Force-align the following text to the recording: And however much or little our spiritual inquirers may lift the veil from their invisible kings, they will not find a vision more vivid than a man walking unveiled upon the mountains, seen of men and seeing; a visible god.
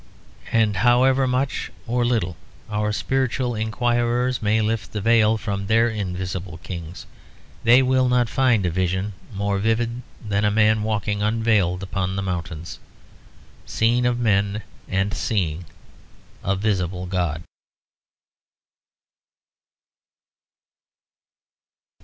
And 0.51 0.77
however 0.77 1.27
much 1.27 1.71
or 1.85 2.03
little 2.03 2.35
our 2.71 2.91
spiritual 2.91 3.53
inquirers 3.53 4.41
may 4.41 4.59
lift 4.59 4.93
the 4.93 4.99
veil 4.99 5.37
from 5.37 5.67
their 5.67 5.89
invisible 5.89 6.57
kings, 6.63 7.05
they 7.63 7.83
will 7.83 8.09
not 8.09 8.27
find 8.27 8.65
a 8.65 8.71
vision 8.71 9.13
more 9.31 9.59
vivid 9.59 10.01
than 10.27 10.43
a 10.43 10.49
man 10.49 10.81
walking 10.81 11.21
unveiled 11.21 11.83
upon 11.83 12.15
the 12.15 12.23
mountains, 12.23 12.79
seen 13.67 14.07
of 14.07 14.17
men 14.17 14.63
and 14.89 15.13
seeing; 15.13 15.65
a 16.43 16.55
visible 16.55 17.05
god. 17.05 17.43